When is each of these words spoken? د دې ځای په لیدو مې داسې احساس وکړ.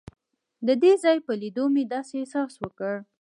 د 0.67 0.69
دې 0.81 0.93
ځای 1.03 1.17
په 1.25 1.33
لیدو 1.41 1.65
مې 1.73 1.83
داسې 1.93 2.13
احساس 2.19 2.53
وکړ. 2.63 2.93